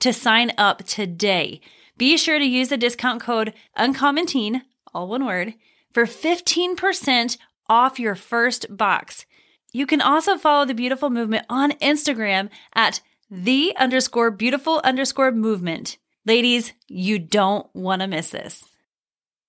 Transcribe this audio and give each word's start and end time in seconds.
to 0.00 0.12
sign 0.12 0.52
up 0.58 0.84
today. 0.84 1.60
Be 1.96 2.16
sure 2.16 2.38
to 2.38 2.44
use 2.44 2.68
the 2.68 2.76
discount 2.76 3.20
code 3.20 3.54
UNCOMMON 3.76 4.62
all 4.94 5.08
one 5.08 5.24
word, 5.24 5.54
for 5.92 6.04
15% 6.04 7.38
off 7.68 7.98
your 7.98 8.14
first 8.14 8.76
box. 8.76 9.26
You 9.72 9.86
can 9.86 10.00
also 10.00 10.36
follow 10.36 10.64
the 10.64 10.74
Beautiful 10.74 11.10
Movement 11.10 11.46
on 11.48 11.72
Instagram 11.72 12.48
at 12.74 13.00
the 13.30 13.74
underscore 13.76 14.30
beautiful 14.30 14.80
underscore 14.84 15.32
movement. 15.32 15.98
Ladies, 16.24 16.72
you 16.86 17.18
don't 17.18 17.66
want 17.74 18.00
to 18.02 18.08
miss 18.08 18.30
this. 18.30 18.64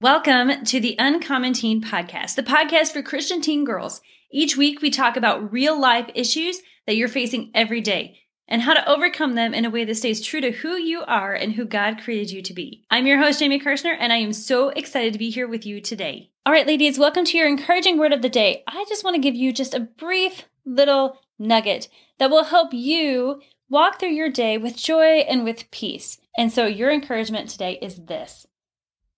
Welcome 0.00 0.64
to 0.64 0.80
the 0.80 0.96
Uncommon 0.98 1.52
Teen 1.52 1.82
Podcast, 1.82 2.34
the 2.34 2.42
podcast 2.42 2.92
for 2.92 3.02
Christian 3.02 3.40
teen 3.40 3.64
girls. 3.64 4.00
Each 4.30 4.56
week 4.56 4.82
we 4.82 4.90
talk 4.90 5.16
about 5.16 5.52
real 5.52 5.78
life 5.78 6.10
issues 6.14 6.60
that 6.86 6.96
you're 6.96 7.08
facing 7.08 7.50
every 7.54 7.80
day 7.80 8.21
and 8.48 8.62
how 8.62 8.74
to 8.74 8.88
overcome 8.88 9.34
them 9.34 9.54
in 9.54 9.64
a 9.64 9.70
way 9.70 9.84
that 9.84 9.94
stays 9.94 10.20
true 10.20 10.40
to 10.40 10.50
who 10.50 10.76
you 10.76 11.02
are 11.02 11.32
and 11.32 11.52
who 11.52 11.64
God 11.64 12.00
created 12.02 12.30
you 12.30 12.42
to 12.42 12.52
be. 12.52 12.84
I'm 12.90 13.06
your 13.06 13.18
host, 13.18 13.38
Jamie 13.38 13.60
Kirshner, 13.60 13.96
and 13.98 14.12
I 14.12 14.16
am 14.16 14.32
so 14.32 14.70
excited 14.70 15.12
to 15.12 15.18
be 15.18 15.30
here 15.30 15.48
with 15.48 15.64
you 15.64 15.80
today. 15.80 16.30
All 16.44 16.52
right, 16.52 16.66
ladies, 16.66 16.98
welcome 16.98 17.24
to 17.24 17.38
your 17.38 17.46
encouraging 17.46 17.98
word 17.98 18.12
of 18.12 18.22
the 18.22 18.28
day. 18.28 18.64
I 18.66 18.84
just 18.88 19.04
want 19.04 19.14
to 19.14 19.22
give 19.22 19.34
you 19.34 19.52
just 19.52 19.74
a 19.74 19.80
brief 19.80 20.44
little 20.64 21.18
nugget 21.38 21.88
that 22.18 22.30
will 22.30 22.44
help 22.44 22.72
you 22.72 23.40
walk 23.68 23.98
through 23.98 24.10
your 24.10 24.30
day 24.30 24.58
with 24.58 24.76
joy 24.76 25.20
and 25.20 25.44
with 25.44 25.70
peace. 25.70 26.18
And 26.36 26.52
so, 26.52 26.66
your 26.66 26.90
encouragement 26.90 27.48
today 27.48 27.78
is 27.80 28.04
this 28.04 28.46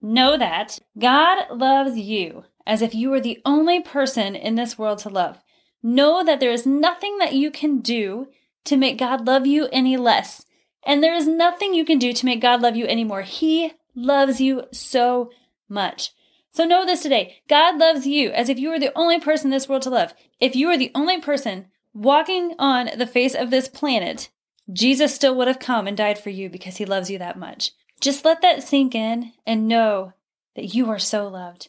Know 0.00 0.36
that 0.36 0.78
God 0.98 1.50
loves 1.50 1.96
you 1.98 2.44
as 2.66 2.82
if 2.82 2.94
you 2.94 3.10
were 3.10 3.20
the 3.20 3.40
only 3.44 3.80
person 3.80 4.36
in 4.36 4.54
this 4.54 4.78
world 4.78 4.98
to 4.98 5.08
love. 5.08 5.38
Know 5.82 6.22
that 6.24 6.40
there 6.40 6.52
is 6.52 6.66
nothing 6.66 7.18
that 7.18 7.34
you 7.34 7.50
can 7.50 7.80
do 7.80 8.28
to 8.64 8.76
make 8.76 8.98
God 8.98 9.26
love 9.26 9.46
you 9.46 9.68
any 9.72 9.96
less. 9.96 10.44
And 10.86 11.02
there 11.02 11.14
is 11.14 11.26
nothing 11.26 11.74
you 11.74 11.84
can 11.84 11.98
do 11.98 12.12
to 12.12 12.26
make 12.26 12.40
God 12.40 12.60
love 12.60 12.76
you 12.76 12.86
anymore. 12.86 13.22
He 13.22 13.72
loves 13.94 14.40
you 14.40 14.64
so 14.72 15.30
much. 15.68 16.12
So 16.52 16.64
know 16.64 16.86
this 16.86 17.02
today. 17.02 17.38
God 17.48 17.78
loves 17.78 18.06
you 18.06 18.30
as 18.30 18.48
if 18.48 18.58
you 18.58 18.70
were 18.70 18.78
the 18.78 18.96
only 18.96 19.18
person 19.18 19.48
in 19.48 19.50
this 19.50 19.68
world 19.68 19.82
to 19.82 19.90
love. 19.90 20.14
If 20.40 20.54
you 20.54 20.68
were 20.68 20.76
the 20.76 20.92
only 20.94 21.20
person 21.20 21.66
walking 21.92 22.54
on 22.58 22.90
the 22.96 23.06
face 23.06 23.34
of 23.34 23.50
this 23.50 23.68
planet, 23.68 24.30
Jesus 24.72 25.14
still 25.14 25.34
would 25.36 25.48
have 25.48 25.58
come 25.58 25.86
and 25.86 25.96
died 25.96 26.18
for 26.18 26.30
you 26.30 26.48
because 26.48 26.76
he 26.76 26.84
loves 26.84 27.10
you 27.10 27.18
that 27.18 27.38
much. 27.38 27.72
Just 28.00 28.24
let 28.24 28.42
that 28.42 28.62
sink 28.62 28.94
in 28.94 29.32
and 29.46 29.68
know 29.68 30.12
that 30.56 30.74
you 30.74 30.90
are 30.90 30.98
so 30.98 31.26
loved. 31.26 31.68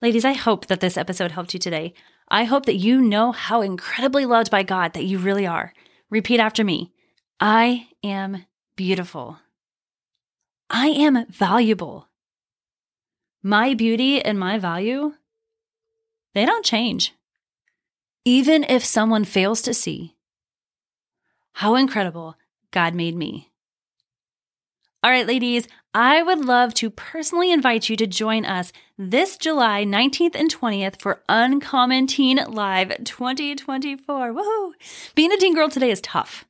Ladies, 0.00 0.24
I 0.24 0.32
hope 0.32 0.66
that 0.66 0.80
this 0.80 0.96
episode 0.96 1.32
helped 1.32 1.52
you 1.52 1.60
today. 1.60 1.92
I 2.30 2.44
hope 2.44 2.66
that 2.66 2.76
you 2.76 3.00
know 3.00 3.32
how 3.32 3.60
incredibly 3.60 4.24
loved 4.24 4.50
by 4.50 4.62
God 4.62 4.92
that 4.92 5.04
you 5.04 5.18
really 5.18 5.46
are. 5.46 5.72
Repeat 6.10 6.40
after 6.40 6.62
me 6.62 6.92
I 7.40 7.88
am 8.04 8.44
beautiful. 8.76 9.38
I 10.68 10.88
am 10.88 11.26
valuable. 11.26 12.08
My 13.42 13.74
beauty 13.74 14.22
and 14.22 14.38
my 14.38 14.58
value, 14.58 15.14
they 16.34 16.46
don't 16.46 16.64
change. 16.64 17.14
Even 18.24 18.64
if 18.64 18.84
someone 18.84 19.24
fails 19.24 19.62
to 19.62 19.74
see 19.74 20.14
how 21.54 21.74
incredible 21.74 22.36
God 22.70 22.94
made 22.94 23.16
me. 23.16 23.49
All 25.02 25.10
right, 25.10 25.26
ladies, 25.26 25.66
I 25.94 26.22
would 26.22 26.44
love 26.44 26.74
to 26.74 26.90
personally 26.90 27.50
invite 27.50 27.88
you 27.88 27.96
to 27.96 28.06
join 28.06 28.44
us 28.44 28.70
this 28.98 29.38
July 29.38 29.82
19th 29.82 30.34
and 30.34 30.54
20th 30.54 31.00
for 31.00 31.22
Uncommon 31.26 32.06
Teen 32.06 32.36
Live 32.46 33.02
2024. 33.04 34.34
Woohoo! 34.34 34.72
Being 35.14 35.32
a 35.32 35.38
teen 35.38 35.54
girl 35.54 35.70
today 35.70 35.90
is 35.90 36.02
tough. 36.02 36.44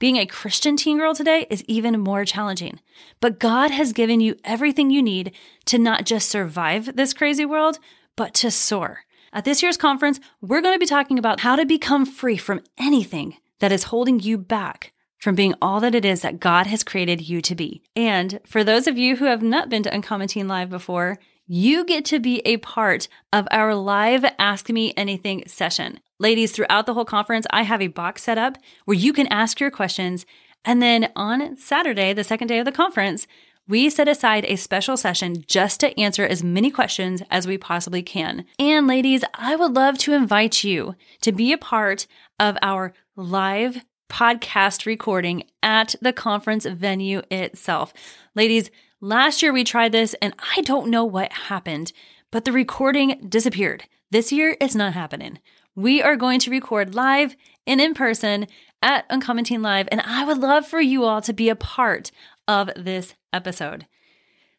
Being 0.00 0.16
a 0.16 0.26
Christian 0.26 0.76
teen 0.76 0.98
girl 0.98 1.14
today 1.14 1.46
is 1.48 1.62
even 1.68 2.00
more 2.00 2.24
challenging. 2.24 2.80
But 3.20 3.38
God 3.38 3.70
has 3.70 3.92
given 3.92 4.20
you 4.20 4.34
everything 4.44 4.90
you 4.90 5.00
need 5.00 5.30
to 5.66 5.78
not 5.78 6.04
just 6.04 6.28
survive 6.28 6.96
this 6.96 7.14
crazy 7.14 7.44
world, 7.44 7.78
but 8.16 8.34
to 8.34 8.50
soar. 8.50 9.04
At 9.32 9.44
this 9.44 9.62
year's 9.62 9.76
conference, 9.76 10.18
we're 10.40 10.60
going 10.60 10.74
to 10.74 10.80
be 10.80 10.86
talking 10.86 11.20
about 11.20 11.38
how 11.38 11.54
to 11.54 11.64
become 11.64 12.04
free 12.04 12.36
from 12.36 12.64
anything 12.76 13.36
that 13.60 13.70
is 13.70 13.84
holding 13.84 14.18
you 14.18 14.38
back 14.38 14.92
from 15.22 15.36
being 15.36 15.54
all 15.62 15.78
that 15.78 15.94
it 15.94 16.04
is 16.04 16.22
that 16.22 16.40
God 16.40 16.66
has 16.66 16.82
created 16.82 17.28
you 17.28 17.40
to 17.42 17.54
be. 17.54 17.80
And 17.94 18.40
for 18.44 18.64
those 18.64 18.88
of 18.88 18.98
you 18.98 19.14
who 19.14 19.26
have 19.26 19.40
not 19.40 19.68
been 19.68 19.84
to 19.84 19.94
Uncommon 19.94 20.26
Teen 20.26 20.48
Live 20.48 20.68
before, 20.68 21.16
you 21.46 21.84
get 21.84 22.04
to 22.06 22.18
be 22.18 22.40
a 22.40 22.56
part 22.56 23.06
of 23.32 23.46
our 23.52 23.72
live 23.72 24.24
Ask 24.36 24.68
Me 24.68 24.92
Anything 24.96 25.44
session. 25.46 26.00
Ladies, 26.18 26.50
throughout 26.50 26.86
the 26.86 26.94
whole 26.94 27.04
conference, 27.04 27.46
I 27.50 27.62
have 27.62 27.80
a 27.80 27.86
box 27.86 28.24
set 28.24 28.36
up 28.36 28.58
where 28.84 28.96
you 28.96 29.12
can 29.12 29.28
ask 29.28 29.60
your 29.60 29.70
questions. 29.70 30.26
And 30.64 30.82
then 30.82 31.12
on 31.14 31.56
Saturday, 31.56 32.12
the 32.12 32.24
second 32.24 32.48
day 32.48 32.58
of 32.58 32.64
the 32.64 32.72
conference, 32.72 33.28
we 33.68 33.90
set 33.90 34.08
aside 34.08 34.44
a 34.46 34.56
special 34.56 34.96
session 34.96 35.44
just 35.46 35.78
to 35.80 36.00
answer 36.00 36.26
as 36.26 36.42
many 36.42 36.68
questions 36.68 37.22
as 37.30 37.46
we 37.46 37.56
possibly 37.56 38.02
can. 38.02 38.44
And 38.58 38.88
ladies, 38.88 39.22
I 39.34 39.54
would 39.54 39.74
love 39.74 39.98
to 39.98 40.14
invite 40.14 40.64
you 40.64 40.96
to 41.20 41.30
be 41.30 41.52
a 41.52 41.58
part 41.58 42.08
of 42.40 42.56
our 42.60 42.92
live 43.14 43.84
podcast 44.12 44.84
recording 44.84 45.42
at 45.62 45.94
the 46.02 46.12
conference 46.12 46.66
venue 46.66 47.22
itself. 47.30 47.94
Ladies, 48.34 48.70
last 49.00 49.42
year 49.42 49.52
we 49.52 49.64
tried 49.64 49.92
this 49.92 50.14
and 50.20 50.34
I 50.54 50.60
don't 50.60 50.90
know 50.90 51.04
what 51.04 51.32
happened, 51.32 51.92
but 52.30 52.44
the 52.44 52.52
recording 52.52 53.24
disappeared. 53.26 53.84
This 54.10 54.30
year 54.30 54.54
it's 54.60 54.74
not 54.74 54.92
happening. 54.92 55.38
We 55.74 56.02
are 56.02 56.16
going 56.16 56.40
to 56.40 56.50
record 56.50 56.94
live 56.94 57.34
and 57.66 57.80
in 57.80 57.94
person 57.94 58.46
at 58.82 59.06
Uncommon 59.08 59.44
Teen 59.44 59.62
Live, 59.62 59.88
and 59.90 60.02
I 60.02 60.26
would 60.26 60.38
love 60.38 60.66
for 60.66 60.80
you 60.80 61.04
all 61.04 61.22
to 61.22 61.32
be 61.32 61.48
a 61.48 61.56
part 61.56 62.10
of 62.46 62.68
this 62.76 63.14
episode. 63.32 63.86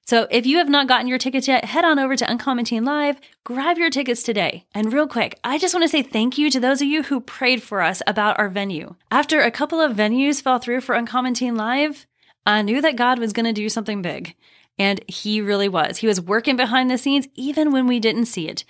So 0.06 0.28
if 0.30 0.46
you 0.46 0.58
have 0.58 0.68
not 0.68 0.90
gotten 0.90 1.08
your 1.08 1.18
tickets 1.18 1.48
yet, 1.48 1.64
head 1.64 1.86
on 1.86 1.98
over 1.98 2.18
to 2.18 2.30
Uncommon 2.30 2.66
Teen 2.66 2.84
Live, 2.84 3.22
grab 3.46 3.78
your 3.78 3.90
tickets 3.90 4.22
today. 4.22 4.66
And 4.74 4.92
real 4.92 5.08
quick, 5.08 5.40
I 5.46 5.58
just 5.58 5.74
want 5.74 5.84
to 5.84 5.88
say 5.88 6.04
thank 6.04 6.38
you 6.38 6.50
to 6.52 6.60
those 6.60 6.82
of 6.82 6.88
you 6.90 7.04
who 7.04 7.22
prayed 7.22 7.64
for 7.64 7.82
us 7.82 8.02
about 8.06 8.38
our 8.38 8.50
venue. 8.50 8.96
After 9.10 9.40
a 9.40 9.50
couple 9.50 9.80
of 9.80 9.96
venues 9.96 10.42
fell 10.42 10.60
through 10.60 10.82
for 10.82 10.94
Uncommon 10.94 11.36
Teen 11.36 11.56
Live, 11.56 12.06
I 12.46 12.64
knew 12.64 12.82
that 12.82 12.98
God 12.98 13.18
was 13.18 13.32
going 13.32 13.46
to 13.46 13.54
do 13.54 13.70
something 13.70 14.02
big. 14.02 14.36
And 14.78 15.02
he 15.08 15.40
really 15.40 15.70
was. 15.70 16.00
He 16.00 16.08
was 16.08 16.20
working 16.20 16.58
behind 16.58 16.92
the 16.92 16.98
scenes 16.98 17.30
even 17.36 17.72
when 17.72 17.88
we 17.88 18.02
didn't 18.02 18.26
see 18.26 18.50
it. 18.50 18.66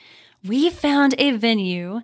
We 0.46 0.70
found 0.70 1.16
a 1.18 1.32
venue 1.32 2.02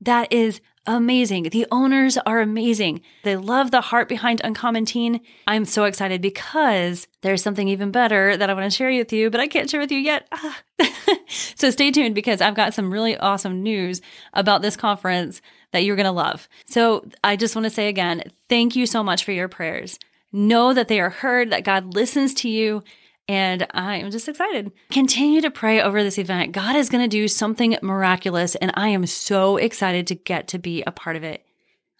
that 0.00 0.32
is 0.32 0.62
amazing. 0.86 1.44
The 1.44 1.66
owners 1.70 2.18
are 2.18 2.40
amazing. 2.40 3.02
They 3.22 3.36
love 3.36 3.70
the 3.70 3.80
heart 3.80 4.08
behind 4.08 4.40
Uncommon 4.42 4.84
Teen. 4.84 5.20
I'm 5.46 5.64
so 5.64 5.84
excited 5.84 6.20
because 6.20 7.06
there's 7.22 7.42
something 7.42 7.68
even 7.68 7.90
better 7.90 8.36
that 8.36 8.50
I 8.50 8.54
want 8.54 8.70
to 8.70 8.76
share 8.76 8.90
with 8.90 9.12
you, 9.12 9.30
but 9.30 9.40
I 9.40 9.48
can't 9.48 9.68
share 9.68 9.80
with 9.80 9.92
you 9.92 9.98
yet. 9.98 10.26
Ah. 10.32 10.60
so 11.54 11.70
stay 11.70 11.90
tuned 11.90 12.14
because 12.14 12.40
I've 12.40 12.54
got 12.54 12.74
some 12.74 12.92
really 12.92 13.16
awesome 13.16 13.62
news 13.62 14.00
about 14.32 14.62
this 14.62 14.76
conference 14.76 15.40
that 15.72 15.84
you're 15.84 15.96
going 15.96 16.06
to 16.06 16.12
love. 16.12 16.48
So 16.66 17.06
I 17.22 17.36
just 17.36 17.54
want 17.54 17.64
to 17.64 17.70
say 17.70 17.88
again, 17.88 18.22
thank 18.48 18.76
you 18.76 18.86
so 18.86 19.02
much 19.02 19.24
for 19.24 19.32
your 19.32 19.48
prayers. 19.48 19.98
Know 20.32 20.72
that 20.72 20.88
they 20.88 21.00
are 21.00 21.10
heard, 21.10 21.50
that 21.50 21.64
God 21.64 21.94
listens 21.94 22.34
to 22.34 22.48
you, 22.48 22.82
and 23.30 23.64
I 23.70 23.98
am 23.98 24.10
just 24.10 24.28
excited. 24.28 24.72
Continue 24.90 25.40
to 25.42 25.52
pray 25.52 25.80
over 25.80 26.02
this 26.02 26.18
event. 26.18 26.50
God 26.50 26.74
is 26.74 26.88
going 26.88 27.04
to 27.04 27.08
do 27.08 27.28
something 27.28 27.76
miraculous, 27.80 28.56
and 28.56 28.72
I 28.74 28.88
am 28.88 29.06
so 29.06 29.56
excited 29.56 30.08
to 30.08 30.16
get 30.16 30.48
to 30.48 30.58
be 30.58 30.82
a 30.82 30.90
part 30.90 31.14
of 31.14 31.22
it. 31.22 31.46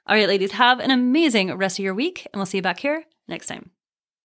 All 0.08 0.16
right, 0.16 0.26
ladies, 0.26 0.50
have 0.50 0.80
an 0.80 0.90
amazing 0.90 1.56
rest 1.56 1.78
of 1.78 1.84
your 1.84 1.94
week, 1.94 2.26
and 2.32 2.40
we'll 2.40 2.46
see 2.46 2.58
you 2.58 2.62
back 2.62 2.80
here 2.80 3.04
next 3.28 3.46
time. 3.46 3.70